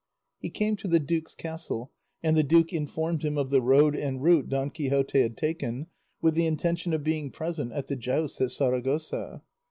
He 0.39 0.49
came 0.49 0.77
to 0.77 0.87
the 0.87 0.99
duke's 0.99 1.35
castle, 1.35 1.91
and 2.23 2.35
the 2.35 2.41
duke 2.41 2.73
informed 2.73 3.23
him 3.23 3.37
of 3.37 3.51
the 3.51 3.61
road 3.61 3.95
and 3.95 4.19
route 4.23 4.49
Don 4.49 4.71
Quixote 4.71 5.21
had 5.21 5.37
taken 5.37 5.85
with 6.23 6.33
the 6.33 6.47
intention 6.47 6.91
of 6.93 7.03
being 7.03 7.29
present 7.29 7.71
at 7.73 7.85
the 7.85 7.95
jousts 7.95 8.41
at 8.41 8.49
Saragossa. 8.49 9.43